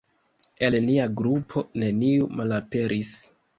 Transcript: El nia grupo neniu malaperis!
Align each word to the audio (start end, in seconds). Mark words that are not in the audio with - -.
El 0.67 0.77
nia 0.85 1.05
grupo 1.19 1.63
neniu 1.83 2.33
malaperis! 2.43 3.15